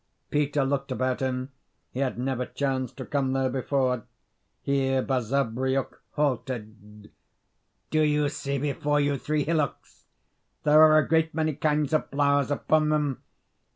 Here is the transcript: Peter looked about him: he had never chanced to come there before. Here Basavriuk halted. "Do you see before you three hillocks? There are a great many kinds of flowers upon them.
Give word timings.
Peter 0.31 0.65
looked 0.65 0.91
about 0.91 1.19
him: 1.19 1.51
he 1.91 1.99
had 1.99 2.17
never 2.17 2.47
chanced 2.47 2.97
to 2.97 3.05
come 3.05 3.33
there 3.33 3.51
before. 3.51 4.05
Here 4.63 5.03
Basavriuk 5.03 6.01
halted. 6.13 7.11
"Do 7.91 8.01
you 8.01 8.27
see 8.27 8.57
before 8.57 8.99
you 8.99 9.19
three 9.19 9.43
hillocks? 9.43 10.05
There 10.63 10.81
are 10.81 10.97
a 10.97 11.07
great 11.07 11.35
many 11.35 11.53
kinds 11.53 11.93
of 11.93 12.09
flowers 12.09 12.49
upon 12.49 12.89
them. 12.89 13.21